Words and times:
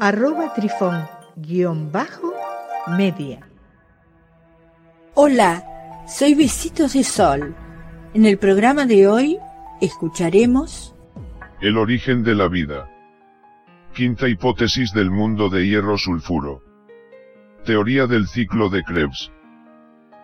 arroba 0.00 0.54
trifón-media. 0.54 3.40
Hola, 5.14 5.64
soy 6.06 6.34
Besitos 6.34 6.92
de 6.92 7.02
Sol. 7.02 7.56
En 8.14 8.24
el 8.24 8.38
programa 8.38 8.86
de 8.86 9.08
hoy 9.08 9.38
escucharemos 9.80 10.94
El 11.60 11.76
origen 11.76 12.22
de 12.22 12.36
la 12.36 12.46
vida. 12.46 12.88
Quinta 13.92 14.28
hipótesis 14.28 14.92
del 14.92 15.10
mundo 15.10 15.48
de 15.48 15.66
hierro 15.66 15.98
sulfuro. 15.98 16.62
Teoría 17.64 18.06
del 18.06 18.28
ciclo 18.28 18.70
de 18.70 18.84
Krebs. 18.84 19.32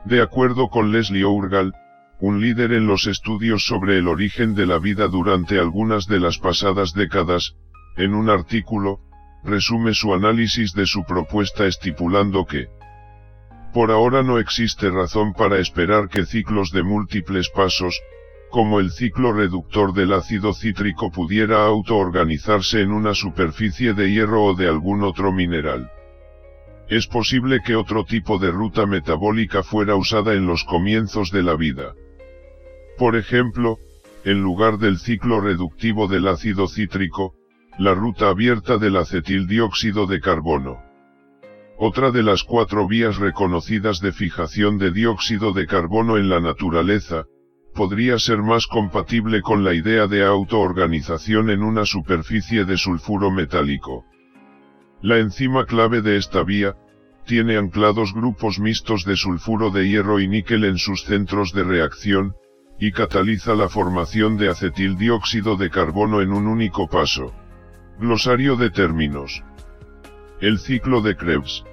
De 0.04 0.22
acuerdo 0.22 0.68
con 0.68 0.92
Leslie 0.92 1.24
Ourgal, 1.24 1.72
un 2.20 2.40
líder 2.40 2.72
en 2.72 2.86
los 2.86 3.08
estudios 3.08 3.66
sobre 3.66 3.98
el 3.98 4.06
origen 4.06 4.54
de 4.54 4.66
la 4.66 4.78
vida 4.78 5.08
durante 5.08 5.58
algunas 5.58 6.06
de 6.06 6.20
las 6.20 6.38
pasadas 6.38 6.94
décadas, 6.94 7.56
en 7.96 8.14
un 8.14 8.30
artículo, 8.30 9.00
resume 9.44 9.94
su 9.94 10.14
análisis 10.14 10.72
de 10.72 10.86
su 10.86 11.04
propuesta 11.04 11.66
estipulando 11.66 12.46
que, 12.46 12.68
por 13.74 13.90
ahora 13.90 14.22
no 14.22 14.38
existe 14.38 14.88
razón 14.88 15.32
para 15.32 15.58
esperar 15.58 16.08
que 16.08 16.24
ciclos 16.24 16.70
de 16.70 16.84
múltiples 16.84 17.50
pasos, 17.50 18.00
como 18.50 18.78
el 18.78 18.92
ciclo 18.92 19.32
reductor 19.32 19.92
del 19.92 20.12
ácido 20.12 20.54
cítrico 20.54 21.10
pudiera 21.10 21.66
autoorganizarse 21.66 22.82
en 22.82 22.92
una 22.92 23.14
superficie 23.14 23.92
de 23.92 24.12
hierro 24.12 24.44
o 24.44 24.54
de 24.54 24.68
algún 24.68 25.02
otro 25.02 25.32
mineral. 25.32 25.90
Es 26.88 27.08
posible 27.08 27.62
que 27.66 27.74
otro 27.74 28.04
tipo 28.04 28.38
de 28.38 28.52
ruta 28.52 28.86
metabólica 28.86 29.64
fuera 29.64 29.96
usada 29.96 30.34
en 30.34 30.46
los 30.46 30.62
comienzos 30.62 31.32
de 31.32 31.42
la 31.42 31.56
vida. 31.56 31.94
Por 32.96 33.16
ejemplo, 33.16 33.78
en 34.24 34.40
lugar 34.40 34.78
del 34.78 34.98
ciclo 34.98 35.40
reductivo 35.40 36.06
del 36.06 36.28
ácido 36.28 36.68
cítrico, 36.68 37.34
la 37.78 37.92
ruta 37.92 38.28
abierta 38.28 38.78
del 38.78 38.96
acetildióxido 38.96 40.06
de 40.06 40.20
carbono. 40.20 40.80
Otra 41.76 42.12
de 42.12 42.22
las 42.22 42.44
cuatro 42.44 42.86
vías 42.86 43.16
reconocidas 43.16 44.00
de 44.00 44.12
fijación 44.12 44.78
de 44.78 44.92
dióxido 44.92 45.52
de 45.52 45.66
carbono 45.66 46.16
en 46.16 46.28
la 46.28 46.38
naturaleza, 46.38 47.24
podría 47.74 48.20
ser 48.20 48.38
más 48.38 48.68
compatible 48.68 49.42
con 49.42 49.64
la 49.64 49.74
idea 49.74 50.06
de 50.06 50.24
autoorganización 50.24 51.50
en 51.50 51.64
una 51.64 51.84
superficie 51.84 52.64
de 52.64 52.76
sulfuro 52.76 53.32
metálico. 53.32 54.04
La 55.02 55.18
enzima 55.18 55.66
clave 55.66 56.00
de 56.00 56.16
esta 56.16 56.44
vía, 56.44 56.76
tiene 57.26 57.56
anclados 57.56 58.14
grupos 58.14 58.60
mixtos 58.60 59.04
de 59.04 59.16
sulfuro 59.16 59.70
de 59.70 59.88
hierro 59.88 60.20
y 60.20 60.28
níquel 60.28 60.64
en 60.64 60.78
sus 60.78 61.02
centros 61.04 61.52
de 61.52 61.64
reacción, 61.64 62.34
y 62.78 62.92
cataliza 62.92 63.54
la 63.54 63.68
formación 63.68 64.36
de 64.36 64.48
acetildióxido 64.48 65.56
de 65.56 65.70
carbono 65.70 66.20
en 66.20 66.32
un 66.32 66.46
único 66.46 66.86
paso. 66.86 67.32
Glosario 67.96 68.56
de 68.56 68.70
términos. 68.70 69.44
El 70.40 70.58
ciclo 70.58 71.00
de 71.00 71.16
Krebs. 71.16 71.64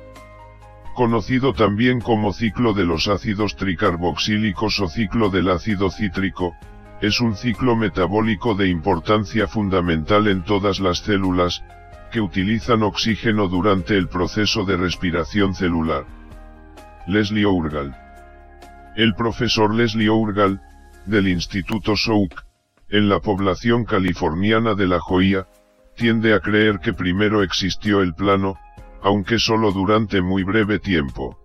Conocido 0.94 1.54
también 1.54 2.00
como 2.00 2.32
ciclo 2.32 2.74
de 2.74 2.86
los 2.86 3.08
ácidos 3.08 3.56
tricarboxílicos 3.56 4.80
o 4.82 4.88
ciclo 4.88 5.32
del 5.32 5.50
ácido 5.50 5.90
cítrico, 5.90 6.54
es 7.02 7.22
un 7.22 7.36
ciclo 7.36 7.76
metabólico 7.76 8.54
de 8.54 8.70
importancia 8.70 9.48
fundamental 9.48 10.28
en 10.28 10.44
todas 10.44 10.80
las 10.80 11.00
células, 11.00 11.64
que 12.12 12.22
utilizan 12.22 12.84
oxígeno 12.84 13.48
durante 13.48 13.98
el 13.98 14.08
proceso 14.08 14.64
de 14.64 14.78
respiración 14.78 15.56
celular. 15.56 16.06
Leslie 17.08 17.46
Ourgal. 17.46 17.98
El 18.96 19.16
profesor 19.16 19.74
Leslie 19.74 20.10
Ourgal, 20.10 20.62
del 21.08 21.28
Instituto 21.28 21.96
Souk, 21.98 22.44
en 22.90 23.10
la 23.10 23.20
población 23.22 23.86
californiana 23.86 24.76
de 24.76 24.86
La 24.86 25.00
Joya, 25.00 25.48
tiende 26.02 26.34
a 26.34 26.40
creer 26.40 26.80
que 26.80 26.94
primero 26.94 27.44
existió 27.44 28.02
el 28.02 28.16
plano, 28.16 28.58
aunque 29.04 29.38
solo 29.38 29.72
durante 29.72 30.20
muy 30.20 30.42
breve 30.42 30.80
tiempo. 30.80 31.38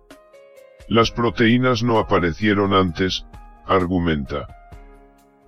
Las 0.87 1.11
proteínas 1.11 1.83
no 1.83 1.99
aparecieron 1.99 2.73
antes, 2.73 3.27
argumenta. 3.67 4.47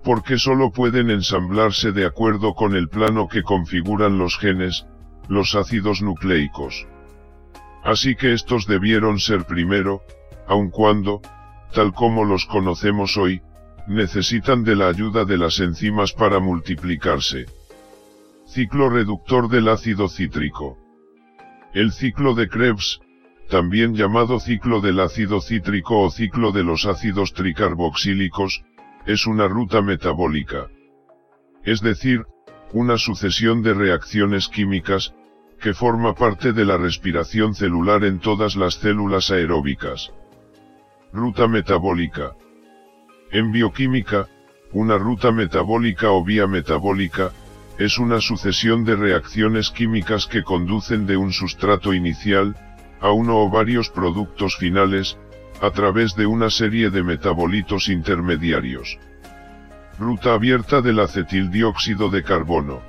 Porque 0.04 0.38
solo 0.38 0.70
pueden 0.70 1.10
ensamblarse 1.10 1.92
de 1.92 2.06
acuerdo 2.06 2.54
con 2.54 2.76
el 2.76 2.88
plano 2.88 3.28
que 3.28 3.42
configuran 3.42 4.20
los 4.20 4.38
genes, 4.38 4.86
los 5.28 5.56
ácidos 5.56 6.04
nucleicos. 6.04 6.86
Así 7.84 8.16
que 8.16 8.34
estos 8.34 8.68
debieron 8.68 9.18
ser 9.20 9.46
primero, 9.46 10.04
aun 10.46 10.70
cuando, 10.70 11.20
tal 11.74 11.94
como 11.94 12.26
los 12.26 12.46
conocemos 12.46 13.18
hoy, 13.18 13.42
necesitan 13.88 14.64
de 14.64 14.76
la 14.76 14.88
ayuda 14.88 15.26
de 15.26 15.40
las 15.40 15.60
enzimas 15.60 16.14
para 16.14 16.40
multiplicarse. 16.40 17.48
Ciclo 18.52 18.90
reductor 18.90 19.48
del 19.48 19.68
ácido 19.68 20.10
cítrico. 20.10 20.76
El 21.72 21.92
ciclo 21.92 22.34
de 22.34 22.50
Krebs, 22.50 23.00
también 23.48 23.94
llamado 23.94 24.40
ciclo 24.40 24.82
del 24.82 25.02
ácido 25.02 25.40
cítrico 25.40 26.02
o 26.02 26.10
ciclo 26.10 26.52
de 26.52 26.64
los 26.64 26.88
ácidos 26.88 27.34
tricarboxílicos, 27.34 28.64
es 29.06 29.28
una 29.28 29.48
ruta 29.48 29.84
metabólica. 29.84 30.68
Es 31.64 31.82
decir, 31.82 32.26
una 32.74 32.98
sucesión 32.98 33.62
de 33.62 33.76
reacciones 33.76 34.48
químicas, 34.48 35.14
que 35.62 35.76
forma 35.76 36.16
parte 36.16 36.52
de 36.52 36.66
la 36.66 36.78
respiración 36.78 37.54
celular 37.54 38.04
en 38.04 38.18
todas 38.18 38.56
las 38.56 38.74
células 38.74 39.30
aeróbicas. 39.30 40.12
Ruta 41.14 41.48
metabólica. 41.48 42.32
En 43.30 43.52
bioquímica, 43.52 44.28
una 44.74 44.98
ruta 44.98 45.32
metabólica 45.32 46.10
o 46.10 46.26
vía 46.26 46.48
metabólica, 46.48 47.32
es 47.80 47.98
una 47.98 48.20
sucesión 48.20 48.84
de 48.84 48.98
reacciones 48.98 49.72
químicas 49.72 50.28
que 50.28 50.44
conducen 50.44 51.08
de 51.08 51.16
un 51.16 51.32
sustrato 51.32 51.94
inicial, 51.94 52.54
a 53.00 53.12
uno 53.12 53.38
o 53.38 53.50
varios 53.50 53.90
productos 53.90 54.58
finales, 54.58 55.18
a 55.62 55.72
través 55.72 56.14
de 56.18 56.26
una 56.26 56.50
serie 56.50 56.90
de 56.90 57.04
metabolitos 57.04 57.88
intermediarios. 57.88 59.00
Ruta 59.98 60.34
abierta 60.34 60.82
del 60.82 61.00
acetildióxido 61.00 62.10
de 62.10 62.22
carbono. 62.22 62.82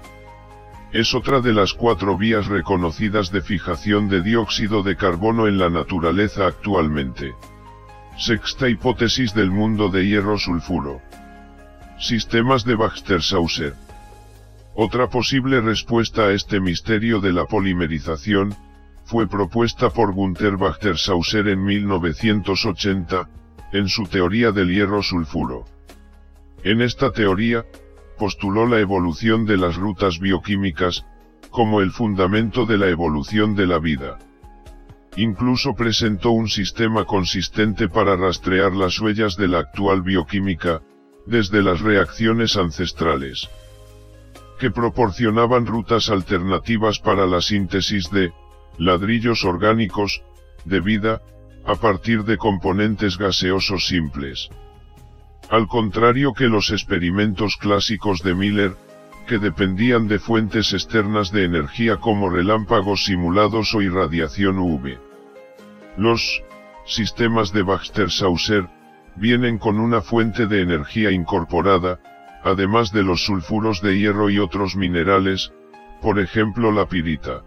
Es 0.93 1.15
otra 1.15 1.41
de 1.41 1.53
las 1.53 1.73
cuatro 1.73 2.19
vías 2.19 2.49
reconocidas 2.49 3.31
de 3.31 3.43
fijación 3.43 4.09
de 4.09 4.23
dióxido 4.23 4.83
de 4.83 4.97
carbono 4.97 5.47
en 5.47 5.59
la 5.59 5.71
naturaleza 5.71 6.49
actualmente. 6.49 7.33
Sexta 8.19 8.69
hipótesis 8.69 9.35
del 9.35 9.53
mundo 9.53 9.89
de 9.89 10.05
hierro 10.05 10.37
sulfuro. 10.37 11.01
Sistemas 12.01 12.65
de 12.65 12.75
Baxter-Sauser. 12.75 13.90
Otra 14.75 15.09
posible 15.09 15.61
respuesta 15.61 16.27
a 16.27 16.33
este 16.33 16.61
misterio 16.61 17.21
de 17.21 17.33
la 17.33 17.45
polimerización, 17.45 18.55
fue 19.05 19.27
propuesta 19.27 19.91
por 19.91 20.13
Gunther 20.13 20.57
Baxter-Sauser 20.57 21.49
en 21.49 21.65
1980, 21.65 23.29
en 23.73 23.89
su 23.89 24.05
teoría 24.05 24.53
del 24.53 24.73
hierro 24.73 25.03
sulfuro. 25.03 25.65
En 26.63 26.83
esta 26.83 27.11
teoría, 27.11 27.65
postuló 28.17 28.67
la 28.67 28.79
evolución 28.79 29.45
de 29.45 29.57
las 29.57 29.75
rutas 29.77 30.21
bioquímicas, 30.21 31.05
como 31.51 31.81
el 31.81 31.91
fundamento 31.91 32.65
de 32.65 32.79
la 32.79 32.89
evolución 32.89 33.57
de 33.57 33.67
la 33.67 33.81
vida. 33.81 34.19
Incluso 35.17 35.75
presentó 35.75 36.31
un 36.31 36.49
sistema 36.49 37.05
consistente 37.05 37.89
para 37.89 38.15
rastrear 38.15 38.73
las 38.73 39.01
huellas 39.01 39.37
de 39.37 39.49
la 39.49 39.59
actual 39.59 40.03
bioquímica, 40.03 40.81
desde 41.27 41.61
las 41.63 41.81
reacciones 41.81 42.57
ancestrales 42.57 43.51
que 44.61 44.71
proporcionaban 44.71 45.67
rutas 45.67 46.11
alternativas 46.11 46.99
para 47.01 47.27
la 47.27 47.41
síntesis 47.41 48.11
de 48.11 48.33
ladrillos 48.79 49.45
orgánicos, 49.45 50.23
de 50.65 50.81
vida, 50.81 51.23
a 51.67 51.75
partir 51.75 52.25
de 52.25 52.37
componentes 52.37 53.17
gaseosos 53.17 53.87
simples. 53.87 54.51
Al 55.49 55.67
contrario 55.67 56.35
que 56.35 56.45
los 56.45 56.71
experimentos 56.71 57.57
clásicos 57.57 58.23
de 58.23 58.35
Miller, 58.35 58.77
que 59.27 59.39
dependían 59.39 60.09
de 60.09 60.19
fuentes 60.19 60.73
externas 60.75 61.33
de 61.33 61.45
energía 61.45 61.97
como 61.97 62.29
relámpagos 62.29 63.05
simulados 63.05 63.75
o 63.75 63.81
irradiación 63.81 64.59
UV. 64.59 64.99
Los 65.97 66.43
sistemas 66.85 67.53
de 67.53 67.63
Baxter-Sauser 67.63 68.69
vienen 69.17 69.59
con 69.59 69.81
una 69.81 70.03
fuente 70.03 70.47
de 70.47 70.61
energía 70.63 71.11
incorporada, 71.11 71.99
además 72.43 72.93
de 72.93 73.03
los 73.03 73.25
sulfuros 73.25 73.83
de 73.83 73.99
hierro 73.99 74.31
y 74.31 74.39
otros 74.39 74.77
minerales, 74.77 75.53
por 76.01 76.19
ejemplo 76.19 76.73
la 76.73 76.87
pirita. 76.87 77.43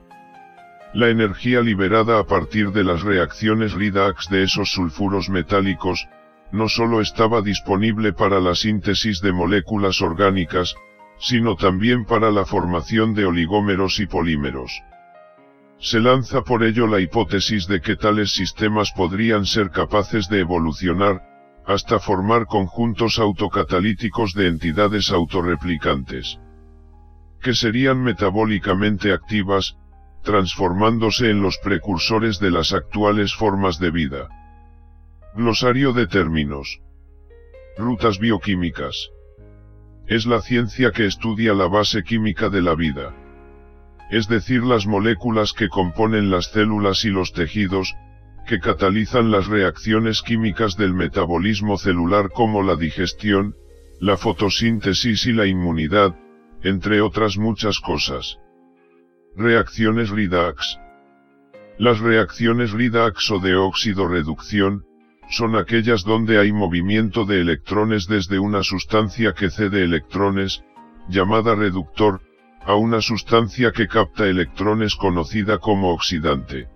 La 0.93 1.09
energía 1.09 1.61
liberada 1.61 2.19
a 2.19 2.25
partir 2.25 2.71
de 2.71 2.83
las 2.83 3.01
reacciones 3.01 3.73
redox 3.73 4.29
de 4.29 4.43
esos 4.43 4.71
sulfuros 4.71 5.29
metálicos, 5.29 6.07
no 6.51 6.69
solo 6.69 7.01
estaba 7.01 7.41
disponible 7.41 8.13
para 8.13 8.39
la 8.39 8.53
síntesis 8.53 9.19
de 9.21 9.33
moléculas 9.33 10.01
orgánicas, 10.01 10.75
sino 11.17 11.55
también 11.55 12.05
para 12.05 12.29
la 12.29 12.45
formación 12.45 13.15
de 13.15 13.25
oligómeros 13.25 13.99
y 13.99 14.05
polímeros. 14.05 14.83
Se 15.79 15.99
lanza 15.99 16.43
por 16.43 16.63
ello 16.63 16.85
la 16.85 16.99
hipótesis 16.99 17.67
de 17.67 17.81
que 17.81 17.95
tales 17.95 18.31
sistemas 18.31 18.91
podrían 18.91 19.45
ser 19.45 19.71
capaces 19.71 20.29
de 20.29 20.41
evolucionar, 20.41 21.32
hasta 21.65 21.99
formar 21.99 22.45
conjuntos 22.45 23.19
autocatalíticos 23.19 24.33
de 24.33 24.47
entidades 24.47 25.11
autorreplicantes, 25.11 26.39
que 27.41 27.53
serían 27.53 28.03
metabólicamente 28.03 29.13
activas, 29.13 29.77
transformándose 30.23 31.29
en 31.29 31.41
los 31.41 31.57
precursores 31.57 32.39
de 32.39 32.51
las 32.51 32.73
actuales 32.73 33.35
formas 33.35 33.79
de 33.79 33.91
vida. 33.91 34.29
Glosario 35.35 35.93
de 35.93 36.07
términos. 36.07 36.79
Rutas 37.77 38.19
bioquímicas. 38.19 39.09
Es 40.07 40.25
la 40.25 40.41
ciencia 40.41 40.91
que 40.91 41.05
estudia 41.05 41.53
la 41.53 41.67
base 41.67 42.03
química 42.03 42.49
de 42.49 42.61
la 42.61 42.75
vida. 42.75 43.15
Es 44.11 44.27
decir, 44.27 44.63
las 44.63 44.85
moléculas 44.85 45.53
que 45.53 45.69
componen 45.69 46.29
las 46.29 46.51
células 46.51 47.03
y 47.03 47.09
los 47.09 47.33
tejidos, 47.33 47.95
que 48.45 48.59
catalizan 48.59 49.31
las 49.31 49.47
reacciones 49.47 50.21
químicas 50.21 50.75
del 50.77 50.93
metabolismo 50.93 51.77
celular 51.77 52.29
como 52.29 52.61
la 52.61 52.75
digestión, 52.75 53.55
la 53.99 54.17
fotosíntesis 54.17 55.25
y 55.25 55.33
la 55.33 55.45
inmunidad, 55.45 56.15
entre 56.63 57.01
otras 57.01 57.37
muchas 57.37 57.79
cosas. 57.79 58.37
Reacciones 59.35 60.09
redox. 60.09 60.77
Las 61.77 61.99
reacciones 61.99 62.71
redox 62.71 63.31
o 63.31 63.39
de 63.39 63.55
óxido 63.55 64.07
reducción, 64.07 64.85
son 65.29 65.55
aquellas 65.55 66.03
donde 66.03 66.37
hay 66.37 66.51
movimiento 66.51 67.25
de 67.25 67.41
electrones 67.41 68.07
desde 68.07 68.39
una 68.39 68.61
sustancia 68.61 69.33
que 69.33 69.49
cede 69.49 69.83
electrones, 69.83 70.63
llamada 71.09 71.55
reductor, 71.55 72.21
a 72.65 72.75
una 72.75 73.01
sustancia 73.01 73.71
que 73.71 73.87
capta 73.87 74.27
electrones 74.27 74.95
conocida 74.95 75.57
como 75.57 75.93
oxidante. 75.93 76.67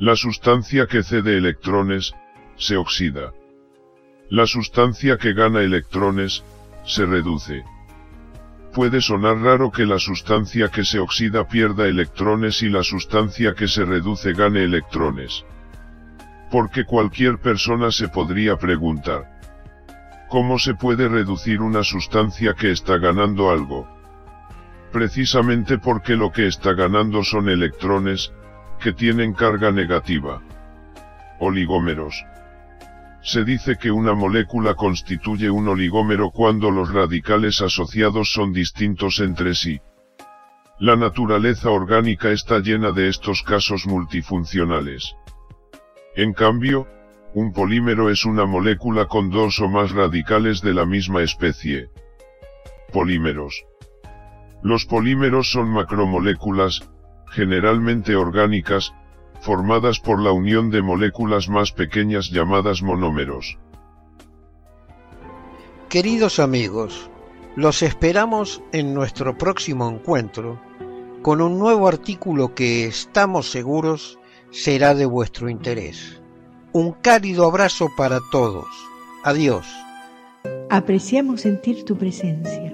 La 0.00 0.14
sustancia 0.14 0.86
que 0.86 1.02
cede 1.02 1.36
electrones, 1.36 2.14
se 2.56 2.76
oxida. 2.76 3.32
La 4.30 4.46
sustancia 4.46 5.16
que 5.16 5.32
gana 5.32 5.62
electrones, 5.62 6.44
se 6.84 7.04
reduce. 7.04 7.64
Puede 8.72 9.00
sonar 9.00 9.38
raro 9.38 9.72
que 9.72 9.86
la 9.86 9.98
sustancia 9.98 10.68
que 10.68 10.84
se 10.84 11.00
oxida 11.00 11.48
pierda 11.48 11.88
electrones 11.88 12.62
y 12.62 12.68
la 12.68 12.84
sustancia 12.84 13.54
que 13.54 13.66
se 13.66 13.84
reduce 13.84 14.34
gane 14.34 14.62
electrones. 14.62 15.44
Porque 16.52 16.84
cualquier 16.84 17.38
persona 17.38 17.90
se 17.90 18.06
podría 18.06 18.56
preguntar. 18.56 19.24
¿Cómo 20.28 20.60
se 20.60 20.74
puede 20.74 21.08
reducir 21.08 21.60
una 21.60 21.82
sustancia 21.82 22.54
que 22.54 22.70
está 22.70 22.98
ganando 22.98 23.50
algo? 23.50 23.88
Precisamente 24.92 25.78
porque 25.78 26.14
lo 26.14 26.30
que 26.30 26.46
está 26.46 26.72
ganando 26.74 27.24
son 27.24 27.48
electrones, 27.48 28.32
que 28.78 28.92
tienen 28.92 29.34
carga 29.34 29.70
negativa. 29.70 30.42
Oligómeros. 31.40 32.24
Se 33.22 33.44
dice 33.44 33.76
que 33.76 33.90
una 33.90 34.14
molécula 34.14 34.74
constituye 34.74 35.50
un 35.50 35.68
oligómero 35.68 36.30
cuando 36.30 36.70
los 36.70 36.92
radicales 36.92 37.60
asociados 37.60 38.32
son 38.32 38.52
distintos 38.52 39.20
entre 39.20 39.54
sí. 39.54 39.80
La 40.78 40.94
naturaleza 40.94 41.70
orgánica 41.70 42.30
está 42.30 42.60
llena 42.60 42.92
de 42.92 43.08
estos 43.08 43.42
casos 43.42 43.86
multifuncionales. 43.86 45.16
En 46.14 46.32
cambio, 46.32 46.86
un 47.34 47.52
polímero 47.52 48.10
es 48.10 48.24
una 48.24 48.46
molécula 48.46 49.06
con 49.06 49.30
dos 49.30 49.60
o 49.60 49.68
más 49.68 49.90
radicales 49.90 50.62
de 50.62 50.74
la 50.74 50.86
misma 50.86 51.22
especie. 51.22 51.90
Polímeros. 52.92 53.64
Los 54.62 54.86
polímeros 54.86 55.50
son 55.50 55.68
macromoléculas, 55.68 56.88
generalmente 57.30 58.16
orgánicas, 58.16 58.94
formadas 59.40 60.00
por 60.00 60.20
la 60.20 60.32
unión 60.32 60.70
de 60.70 60.82
moléculas 60.82 61.48
más 61.48 61.72
pequeñas 61.72 62.30
llamadas 62.30 62.82
monómeros. 62.82 63.58
Queridos 65.88 66.38
amigos, 66.38 67.10
los 67.56 67.82
esperamos 67.82 68.62
en 68.72 68.94
nuestro 68.94 69.38
próximo 69.38 69.88
encuentro 69.88 70.60
con 71.22 71.40
un 71.40 71.58
nuevo 71.58 71.88
artículo 71.88 72.54
que 72.54 72.86
estamos 72.86 73.50
seguros 73.50 74.18
será 74.50 74.94
de 74.94 75.06
vuestro 75.06 75.48
interés. 75.48 76.20
Un 76.72 76.92
cálido 76.92 77.46
abrazo 77.46 77.88
para 77.96 78.20
todos. 78.30 78.66
Adiós. 79.24 79.66
Apreciamos 80.70 81.40
sentir 81.40 81.84
tu 81.84 81.96
presencia. 81.96 82.72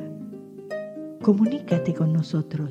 Comunícate 1.22 1.94
con 1.94 2.12
nosotros 2.12 2.70